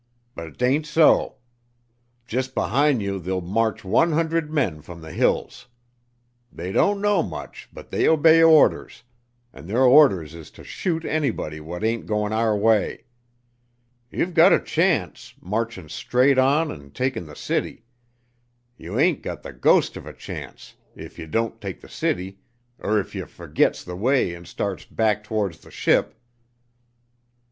But 0.33 0.57
t'ain't 0.57 0.87
so. 0.87 1.35
Jus' 2.25 2.47
behin' 2.47 2.99
you 3.01 3.19
there'll 3.19 3.39
march 3.39 3.83
one 3.83 4.13
hundred 4.13 4.51
men 4.51 4.81
from 4.81 4.99
the 4.99 5.11
hills. 5.11 5.67
They 6.51 6.71
don't 6.71 7.01
know 7.01 7.21
much, 7.21 7.69
but 7.71 7.91
they 7.91 8.07
obey 8.07 8.41
orders, 8.41 9.03
an' 9.53 9.67
their 9.67 9.83
orders 9.83 10.33
is 10.33 10.49
to 10.57 10.63
shoot 10.63 11.05
anybody 11.05 11.59
what 11.59 11.83
ain't 11.83 12.07
goin' 12.07 12.33
our 12.33 12.57
way. 12.57 13.03
Ye've 14.09 14.33
got 14.33 14.51
a 14.51 14.59
chance, 14.59 15.35
marchin' 15.39 15.87
straight 15.87 16.39
on 16.39 16.71
an' 16.71 16.89
takin' 16.89 17.27
the 17.27 17.35
city; 17.35 17.83
ye 18.77 18.89
ain't 18.97 19.21
gut 19.21 19.43
the 19.43 19.53
ghost 19.53 19.95
of 19.97 20.07
a 20.07 20.13
chance, 20.13 20.77
if 20.95 21.19
ye 21.19 21.27
don't 21.27 21.61
take 21.61 21.79
the 21.79 21.87
city 21.87 22.39
er 22.83 22.99
if 22.99 23.13
ye 23.13 23.21
fergits 23.25 23.83
the 23.83 23.95
way 23.95 24.33
and 24.33 24.47
starts 24.47 24.83
back 24.83 25.23
towards 25.23 25.59
the 25.59 25.69
ship. 25.69 26.15